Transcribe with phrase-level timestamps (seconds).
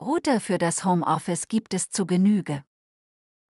[0.00, 2.64] Router für das Homeoffice gibt es zu Genüge.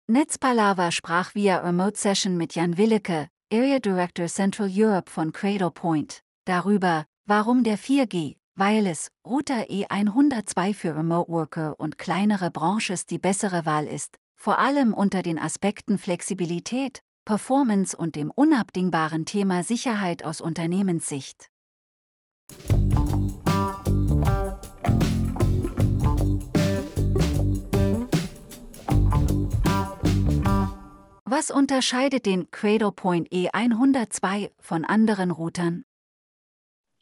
[0.08, 7.06] Netzpalava sprach via Remote Session mit Jan Willeke, Area Director Central Europe von Cradlepoint, darüber,
[7.28, 13.86] warum der 4G Wireless Router E102 für Remote Worker und kleinere Branches die bessere Wahl
[13.86, 21.52] ist, vor allem unter den Aspekten Flexibilität, Performance und dem unabdingbaren Thema Sicherheit aus Unternehmenssicht.
[31.40, 35.86] Was unterscheidet den Cradlepoint E102 von anderen Routern?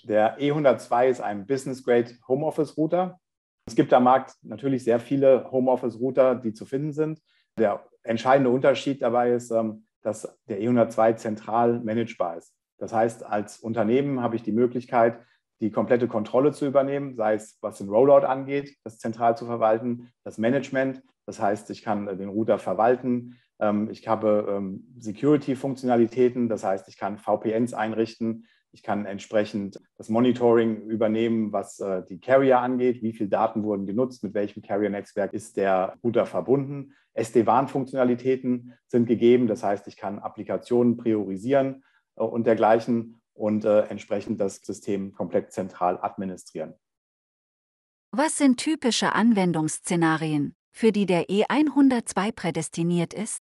[0.04, 3.20] Der E102 ist ein Business-Grade Homeoffice-Router.
[3.66, 7.20] Es gibt am Markt natürlich sehr viele Homeoffice-Router, die zu finden sind.
[7.58, 12.54] Der entscheidende Unterschied dabei ist, ähm, dass der E102 zentral managebar ist.
[12.78, 15.20] Das heißt, als Unternehmen habe ich die Möglichkeit,
[15.62, 20.12] die komplette Kontrolle zu übernehmen, sei es was den Rollout angeht, das zentral zu verwalten,
[20.23, 21.02] das Management.
[21.26, 23.39] Das heißt, ich kann den Router verwalten.
[23.59, 28.47] Ähm, ich habe ähm, Security-Funktionalitäten, das heißt, ich kann VPNs einrichten.
[28.72, 33.02] Ich kann entsprechend das Monitoring übernehmen, was äh, die Carrier angeht.
[33.02, 34.23] Wie viele Daten wurden genutzt?
[34.23, 36.94] Mit welchem Carrier-Netzwerk ist der Router verbunden?
[37.14, 39.47] SD-WAN-Funktionalitäten sind gegeben.
[39.47, 41.83] Das heißt, ich kann Applikationen priorisieren
[42.17, 46.73] äh, und dergleichen und äh, entsprechend das System komplett zentral administrieren.
[48.11, 53.47] Was sind typische Anwendungsszenarien, für die der E102 prädestiniert ist?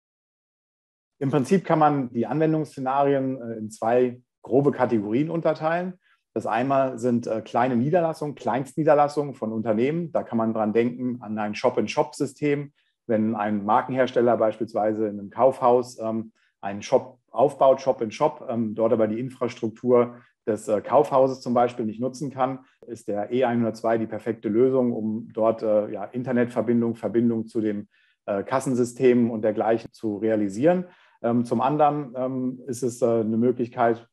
[1.23, 6.01] Im Prinzip kann man die Anwendungsszenarien äh, in zwei grobe Kategorien unterteilen.
[6.34, 10.11] Das einmal sind äh, kleine Niederlassungen, Kleinstniederlassungen von Unternehmen.
[10.11, 12.73] Da kann man dran denken an ein Shop-in-Shop-System.
[13.06, 19.06] Wenn ein Markenhersteller beispielsweise in einem Kaufhaus ähm, einen Shop aufbaut, Shop-in-Shop, ähm, dort aber
[19.06, 24.48] die Infrastruktur des äh, Kaufhauses zum Beispiel nicht nutzen kann, ist der E102 die perfekte
[24.48, 27.87] Lösung, um dort ja, Internetverbindung, Verbindung zu dem
[28.25, 30.87] äh, Kassensystem und dergleichen zu realisieren.
[31.23, 34.09] Ähm, zum anderen ähm, ist es äh, eine Möglichkeit,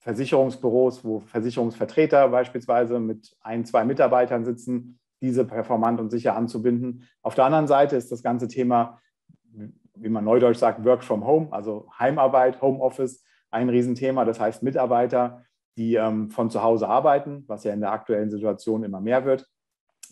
[0.00, 7.08] Versicherungsbüros, wo Versicherungsvertreter beispielsweise mit ein, zwei Mitarbeitern sitzen, diese performant und sicher anzubinden.
[7.22, 9.00] Auf der anderen Seite ist das ganze Thema,
[9.96, 14.24] wie man neudeutsch sagt, Work from Home, also Heimarbeit, Homeoffice, ein Riesenthema.
[14.24, 15.42] Das heißt Mitarbeiter,
[15.76, 19.46] die ähm, von zu Hause arbeiten, was ja in der aktuellen Situation immer mehr wird,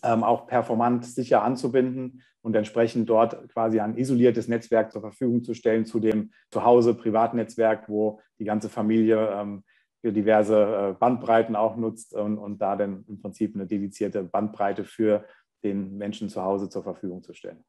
[0.05, 5.85] auch performant sicher anzubinden und entsprechend dort quasi ein isoliertes Netzwerk zur Verfügung zu stellen
[5.85, 9.63] zu dem Zuhause Privatnetzwerk, wo die ganze Familie ähm,
[10.01, 14.83] für diverse äh, Bandbreiten auch nutzt und, und da dann im Prinzip eine dedizierte Bandbreite
[14.83, 15.25] für
[15.63, 17.65] den Menschen zu Hause zur Verfügung zu stellen.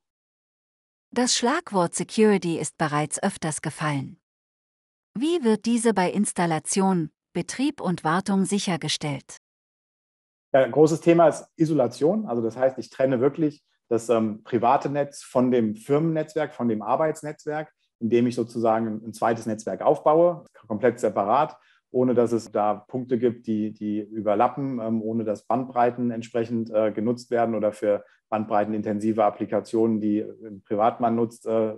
[1.10, 4.18] Das Schlagwort Security ist bereits öfters gefallen.
[5.14, 9.38] Wie wird diese bei Installation, Betrieb und Wartung sichergestellt?
[10.52, 12.26] Ein großes Thema ist Isolation.
[12.26, 16.82] Also das heißt, ich trenne wirklich das ähm, private Netz von dem Firmennetzwerk, von dem
[16.82, 21.56] Arbeitsnetzwerk, indem ich sozusagen ein, zweites Netzwerk aufbaue, komplett separat,
[21.90, 26.92] ohne dass es da Punkte gibt, die, die überlappen, ähm, ohne dass Bandbreiten entsprechend äh,
[26.92, 31.74] genutzt werden oder für bandbreitenintensive Applikationen, die ein Privatmann nutzt, äh,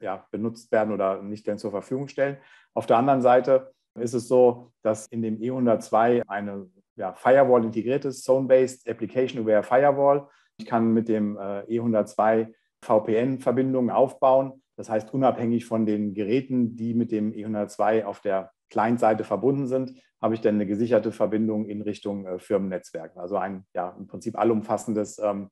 [0.00, 2.38] ja, benutzt werden oder nicht zur Verfügung stellen.
[2.74, 8.04] Auf der anderen Seite ist es so, dass in dem E102 eine ja, Firewall integriert
[8.04, 10.28] ist, Zone-Based Application Aware Firewall.
[10.58, 12.52] Ich kann mit dem äh, E102
[12.82, 14.62] VPN-Verbindungen aufbauen.
[14.76, 19.92] Das heißt, unabhängig von den Geräten, die mit dem E102 auf der Client-Seite verbunden sind,
[20.20, 23.16] habe ich dann eine gesicherte Verbindung in Richtung äh, Firmennetzwerk.
[23.16, 25.50] Also ein ja, im Prinzip allumfassendes ähm,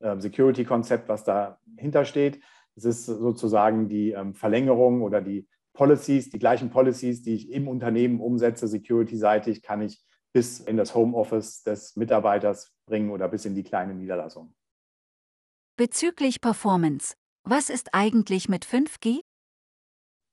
[0.00, 2.40] äh, Security-Konzept, was dahinter steht.
[2.76, 5.48] Es ist sozusagen die ähm, Verlängerung oder die
[5.80, 9.98] Policies, die gleichen Policies, die ich im Unternehmen umsetze, security-seitig, kann ich
[10.30, 14.52] bis in das Homeoffice des Mitarbeiters bringen oder bis in die kleine Niederlassung.
[15.78, 17.14] Bezüglich Performance,
[17.44, 19.20] was ist eigentlich mit 5G?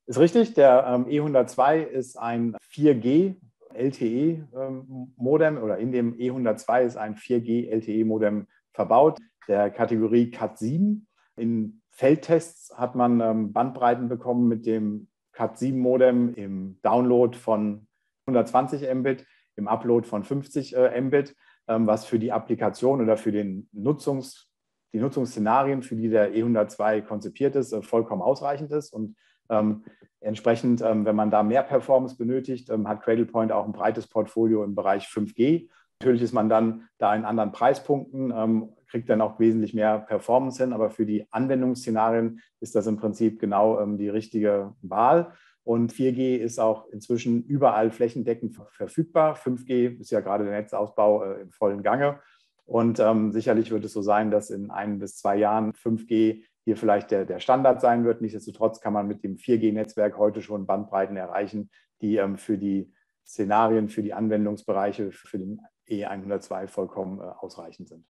[0.07, 3.37] Ist richtig, der ähm, E102 ist ein 4G
[3.73, 11.07] LTE-Modem ähm, oder in dem E102 ist ein 4G LTE-Modem verbaut, der Kategorie Cat 7.
[11.37, 17.85] In Feldtests hat man ähm, Bandbreiten bekommen mit dem Cat 7 Modem im Download von
[18.25, 19.23] 120 Mbit
[19.55, 21.35] im Upload von 50 äh, Mbit,
[21.67, 24.49] ähm, was für die Applikation oder für den Nutzungs,
[24.93, 28.91] die Nutzungsszenarien, für die der E102 konzipiert ist, äh, vollkommen ausreichend ist.
[28.91, 29.15] Und
[29.51, 29.83] ähm,
[30.21, 34.63] entsprechend, ähm, wenn man da mehr Performance benötigt, ähm, hat Cradlepoint auch ein breites Portfolio
[34.63, 35.69] im Bereich 5G.
[36.01, 40.63] Natürlich ist man dann da in anderen Preispunkten, ähm, kriegt dann auch wesentlich mehr Performance
[40.63, 45.33] hin, aber für die Anwendungsszenarien ist das im Prinzip genau ähm, die richtige Wahl.
[45.63, 49.35] Und 4G ist auch inzwischen überall flächendeckend verfügbar.
[49.35, 52.21] 5G ist ja gerade der Netzausbau äh, im vollen Gange.
[52.65, 56.77] Und ähm, sicherlich wird es so sein, dass in ein bis zwei Jahren 5G hier
[56.77, 58.21] vielleicht der, der Standard sein wird.
[58.21, 61.69] Nichtsdestotrotz kann man mit dem 4G-Netzwerk heute schon Bandbreiten erreichen,
[62.01, 62.93] die ähm, für die
[63.25, 68.05] Szenarien, für die Anwendungsbereiche, für den E102 vollkommen äh, ausreichend sind.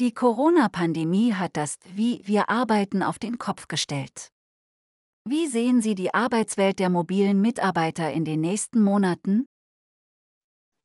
[0.00, 4.28] Die Corona-Pandemie hat das Wie wir arbeiten auf den Kopf gestellt.
[5.24, 9.48] Wie sehen Sie die Arbeitswelt der mobilen Mitarbeiter in den nächsten Monaten?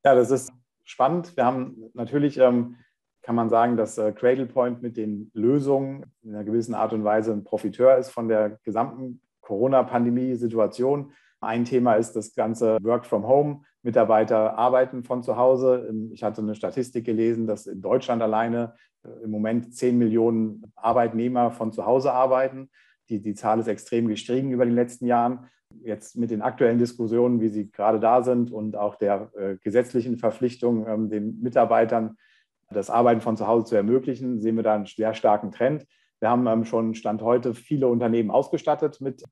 [0.04, 0.52] Ja, das ist
[0.82, 1.36] spannend.
[1.36, 2.74] Wir haben natürlich, ähm,
[3.22, 7.32] kann man sagen, dass äh, Cradlepoint mit den Lösungen in einer gewissen Art und Weise
[7.32, 11.12] ein Profiteur ist von der gesamten Corona-Pandemie-Situation.
[11.44, 13.62] Ein Thema ist das ganze Work from Home.
[13.82, 15.92] Mitarbeiter arbeiten von zu Hause.
[16.12, 18.74] Ich hatte eine Statistik gelesen, dass in Deutschland alleine
[19.04, 22.70] äh, im Moment 10 Millionen Arbeitnehmer von zu Hause arbeiten.
[23.08, 25.50] Die, die Zahl ist extrem gestiegen über die letzten Jahren
[25.82, 30.16] jetzt mit den aktuellen Diskussionen, wie sie gerade da sind und auch der äh, gesetzlichen
[30.16, 32.16] Verpflichtung, ähm, den Mitarbeitern
[32.70, 35.86] das Arbeiten von zu Hause zu ermöglichen, sehen wir da einen sehr starken Trend.
[36.20, 39.24] Wir haben ähm, schon Stand heute viele Unternehmen ausgestattet mit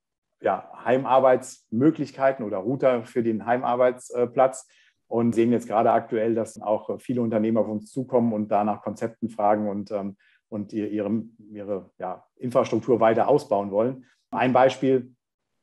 [0.42, 4.68] ja, Heimarbeitsmöglichkeiten oder Router für den Heimarbeitsplatz
[5.06, 8.82] und sehen jetzt gerade aktuell, dass auch viele Unternehmen auf uns zukommen und da nach
[8.82, 10.16] Konzepten fragen und, ähm,
[10.48, 14.06] und ihre, ihre ja, Infrastruktur weiter ausbauen wollen.
[14.30, 15.14] Ein Beispiel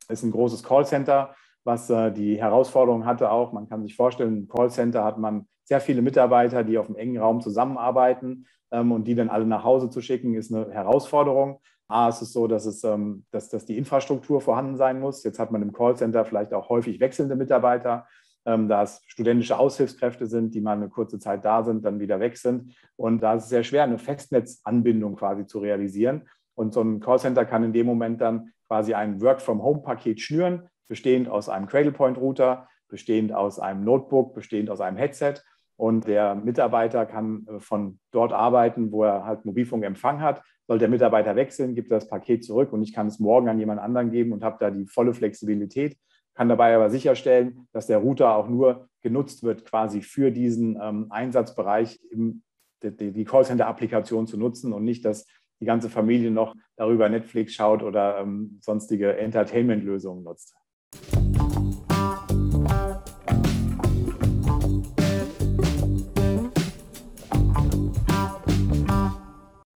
[0.08, 3.52] ist ein großes Callcenter, was äh, die Herausforderung hatte auch.
[3.52, 7.18] Man kann sich vorstellen, im Callcenter hat man sehr viele Mitarbeiter, die auf einem engen
[7.18, 11.60] Raum zusammenarbeiten ähm, und die dann alle nach Hause zu schicken, ist eine Herausforderung.
[11.90, 15.24] A, ist es so, dass, es, ähm, dass, dass die Infrastruktur vorhanden sein muss.
[15.24, 18.08] Jetzt hat man im Callcenter vielleicht auch häufig wechselnde Mitarbeiter,
[18.46, 22.20] ähm, da es studentische Aushilfskräfte sind, die mal eine kurze Zeit da sind, dann wieder
[22.20, 22.76] weg sind.
[22.96, 26.30] Und da ist es sehr schwer, eine Festnetzanbindung quasi zu realisieren.
[26.56, 31.50] Und so ein Callcenter kann in dem Moment dann quasi ein Work-from-Home-Paket schnüren, bestehend aus
[31.50, 35.36] einem Cradlepoint-Router, bestehend aus einem Notebook, bestehend aus einem Headset.
[35.80, 40.44] Und der Mitarbeiter kann äh, von dort arbeiten, wo er halt Mobilfunkempfang hat.
[40.68, 43.60] Soll der Mitarbeiter wechseln, gibt er das Paket zurück und ich kann es morgen an
[43.60, 45.98] jemand anderen geben und habe da die volle Flexibilität.
[46.36, 51.08] Kann dabei aber sicherstellen, dass der Router auch nur genutzt wird, quasi für diesen ähm,
[51.12, 52.44] Einsatzbereich, im,
[52.84, 55.28] die, die Callcenter-Applikation zu nutzen und nicht, dass
[55.62, 60.58] die ganze Familie noch darüber Netflix schaut oder ähm, sonstige Entertainment-Lösungen nutzt.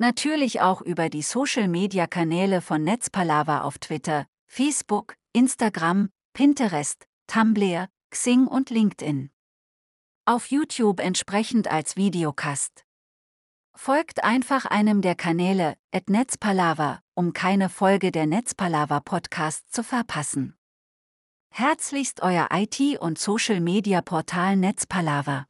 [0.00, 8.70] Natürlich auch über die Social-Media-Kanäle von Netzpalava auf Twitter, Facebook, Instagram, Pinterest, Tumblr, Xing und
[8.70, 9.28] LinkedIn.
[10.24, 12.86] Auf YouTube entsprechend als Videocast.
[13.76, 20.56] Folgt einfach einem der Kanäle, at Netzpalava, um keine Folge der Netzpalava Podcast zu verpassen.
[21.50, 25.49] Herzlichst euer IT- und Social-Media-Portal Netzpalava.